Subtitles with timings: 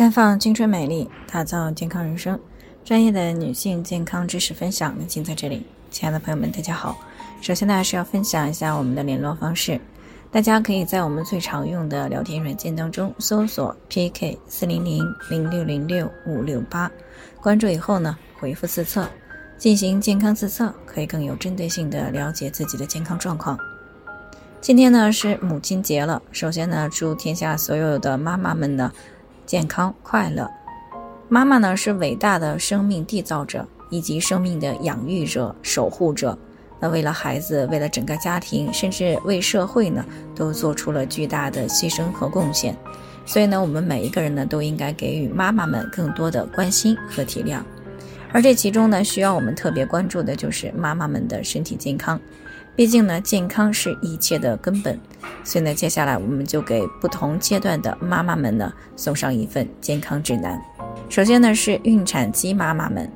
[0.00, 2.40] 绽放青春美丽，打造健康人生。
[2.82, 5.66] 专业的女性健康知识分享，尽在这里。
[5.90, 6.96] 亲爱的朋友们，大家好。
[7.42, 9.78] 首先呢，是要分享一下我们的联络方式。
[10.30, 16.90] 大家可以在我们最常用的聊天软件当中搜索 PK 四零零零六零六五六八，
[17.42, 19.06] 关注以后呢，回复自测，
[19.58, 23.58] 进行健康自测，可以更有针对性的了解自己的健康状况。
[24.62, 28.90] 今天呢是母亲节了，首先呢，祝天下所有的妈妈们呢
[29.50, 30.48] 健康快乐。
[31.28, 36.38] 妈妈呢是伟大的生命缔造者以及生命的养育者、守护者。
[36.78, 40.04] 那为了孩子，为了整个家庭，甚至为社会呢，
[40.36, 42.76] 都做出了巨大的牺牲和贡献。
[43.26, 47.58] 所以呢，我们每一个人呢，都应该给予妈妈们更多的关心和体谅。
[48.32, 52.20] 而这其中呢，需要我们特别关注的就是妈妈们的身体健康。
[52.76, 54.98] 毕竟呢，健康是一切的根本。
[55.44, 60.60] 所以呢，接下来我们就给不同阶段的妈妈们呢，送上一份健康指南。
[61.08, 63.10] 首先呢，是孕产期妈妈们。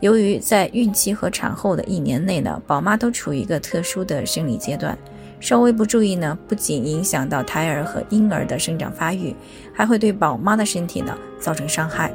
[0.00, 4.98] 由于在孕期和产后的一年内呢，宝妈都处于一个特殊的生理阶段，
[5.40, 9.34] 稍微不注意呢，不仅影响到胎儿和婴儿的生长发育，
[9.72, 12.12] 还会对宝妈的身体呢造成伤害。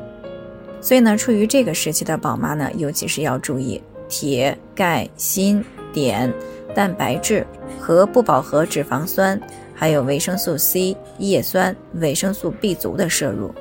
[0.82, 6.34] 所以呢，处于这个时期的宝妈呢，尤其是要注意铁、钙、锌、碘、
[6.74, 7.46] 蛋白质
[7.80, 9.40] 和不饱和脂肪酸，
[9.76, 13.54] 还有维生素 C、叶酸、维生素 B 族的摄入。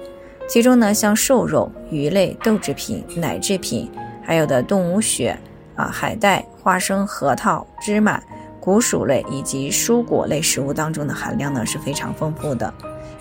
[0.48, 3.88] 其中呢，像瘦肉、鱼类、豆制品、奶制品。
[4.22, 5.36] 还有的动物血
[5.74, 8.22] 啊，海带、花生、核桃、芝麻、
[8.60, 12.72] 谷薯类以及蔬果类食物当中的含量呢是非常丰富的，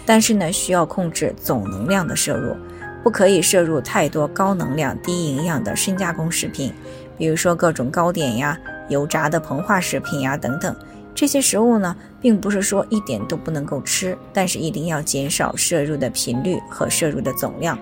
[0.06, 2.56] 但是呢需要控制总能量的摄入，
[3.04, 6.74] 不可以摄入太多高能量、低营养的深加工食品，
[7.18, 10.76] 比如说各种糕点呀、油炸的膨化食品呀等等。
[11.16, 17.78] 这些食物呢，并不是说一点都不能够吃，但是一定要减少摄入的频率和摄入的总量，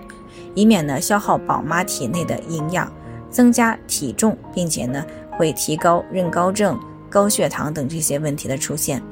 [0.54, 2.90] 以免呢消耗宝妈体内的营养。
[3.30, 9.02] 增加体重，并且呢会提高妊高症、高血糖等这些问题的出现。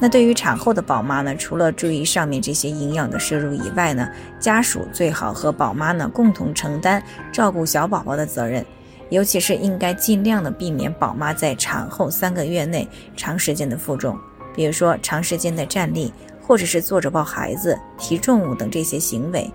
[0.00, 8.64] 那对于产后的宝妈呢，除了注意上面这些营养的摄入以外呢，家属最好和宝妈呢共同承担照顾小宝宝的责任，
[9.10, 14.16] 尤其是应该尽量的避免宝妈在产后三个月内长时间的负重，
[14.54, 19.50] 比如说长时间的站立，或者是坐着抱孩子、提重物等这些行为。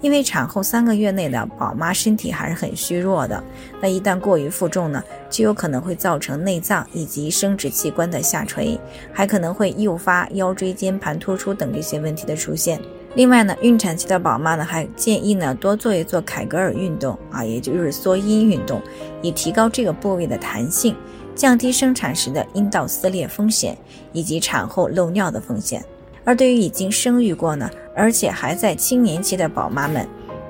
[0.00, 3.42] 因为产后三个月内的宝妈身体还是很虚弱的，
[3.80, 8.78] 那一旦过于负重呢，就有可能会造成内脏以及生殖器官的下垂，
[9.12, 12.80] 还可能会诱发腰椎间盘突出等这些问题的出现。
[13.14, 18.80] 另外呢，孕产期的宝妈呢，还建议呢多做一做凯格尔运动啊，也就是缩阴运动，
[19.20, 20.94] 以提高这个部位的弹性，
[21.34, 23.76] 降低生产时的阴道撕裂风险
[24.12, 25.84] 以及产后漏尿的风险。
[26.24, 30.06] 而对于已经生育过呢，而且还在青年期的宝妈们，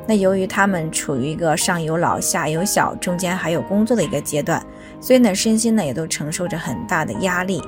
[0.06, 4.64] 那由于她们处于一个上有老下有小，中间还有工作的一个阶段，
[5.00, 7.62] 所以呢，身心呢也都承受着很大的压力，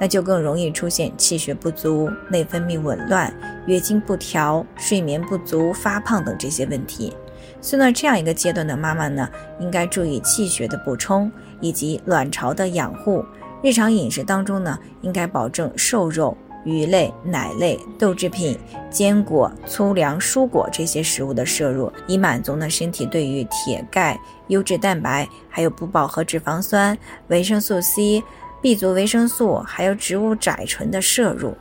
[0.00, 3.32] 那就更容易出现气血不足、内分泌紊乱、
[3.66, 7.12] 月经不调、睡眠不足、发胖等这些问题。
[7.60, 9.28] 所以呢，这样一个阶段的妈妈呢，
[9.60, 13.24] 应该注意气血的补充以及卵巢的养护，
[13.62, 16.36] 日常饮食当中呢，应该保证瘦肉。
[16.64, 18.58] 鱼类、奶类、豆制品、
[18.90, 26.96] 坚果、粗粮、蔬果这些食物的摄入，以满足呢身体对于铁、钙、优质蛋白，还有不饱和脂肪酸、
[27.28, 28.22] 维生素 C、
[28.62, 31.54] B 族维生素，还有植物甾醇的摄入。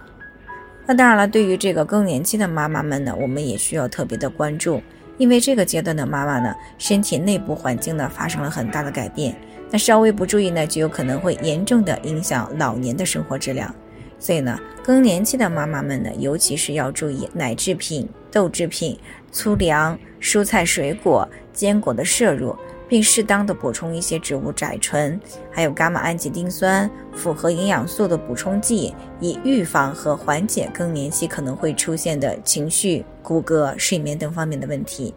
[0.85, 4.81] 那当然了，对于这个更年期的妈妈们呢，我们也需要特别的关注，
[5.17, 9.35] 因为这个阶段的妈妈呢，身体内部环境呢发生了很大的改变，
[9.69, 13.73] 那稍微不注意呢，就有可能会严重的影响老年的生活质量。
[14.23, 18.97] 所以呢，更年期的妈妈们呢，尤其是要注意奶制品、豆制品、
[19.33, 22.55] 粗粮、蔬菜、水果、坚果的摄入，
[22.87, 25.19] 并适当的补充一些植物甾醇，
[25.51, 35.13] 还有伽马氨基丁酸、复合营养素的补充剂，以预防和缓解更年期可能会出现的情绪、骨骼、睡眠等方面的问题。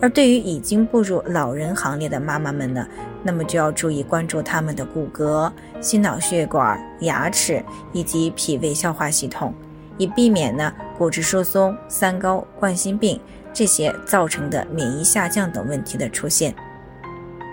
[0.00, 2.86] 而对于已经步入老人行列的妈妈们呢，
[3.22, 5.50] 那么就要注意关注他们的骨骼、
[5.80, 9.54] 心脑血管、牙齿以及脾胃消化系统，
[9.98, 13.20] 以避免呢骨质疏松、三高、冠心病
[13.52, 16.54] 这些造成的免疫下降等问题的出现。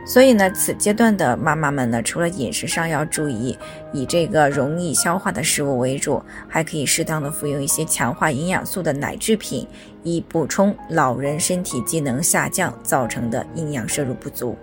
[0.06, 3.58] 所以呢，此阶段的妈妈们呢，除了饮食上要注意
[3.94, 9.66] 以这个容易消化的食物为主，还可以适当的服用一些强化营养素的奶制品，
[10.04, 14.58] 以补充老人身体机能下降造成的营养摄入不足。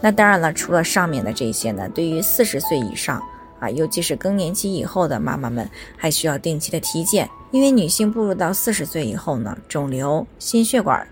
[0.00, 3.22] 那当然了，除了上面的这些呢，对于四十岁以上
[3.60, 11.06] 啊，尤其是更年期以后的妈妈们，还需要定期的体检，因为女性步入到四十岁以后呢，肿瘤、心血管、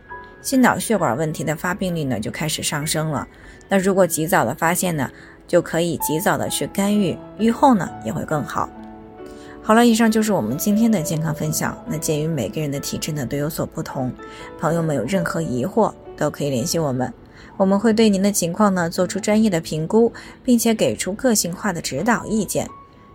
[0.47, 3.27] 心脑血管问题的发病率呢就开始上升了。
[3.69, 5.11] 那如果及早的发现呢，
[5.49, 8.71] 就可以及早的去干预，愈后呢也会更好。
[9.61, 11.77] 好了，以上就是我们今天的健康分享。
[11.89, 14.13] 那鉴于每个人的体质呢都有所不同，
[14.61, 17.13] 朋友们有任何疑惑都可以联系我们，
[17.57, 20.13] 我们会对您的情况呢做出专业的评估，
[20.45, 22.69] 并且给出个性化的指导意见。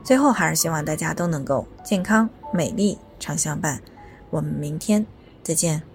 [0.03, 3.79] 最后还是希望大家都能够健康美丽常相伴。
[4.29, 5.05] 我们明天
[5.41, 5.90] 再见。